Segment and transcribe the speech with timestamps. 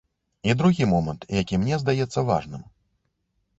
[0.43, 2.67] І другі момант, які мне здаецца важным.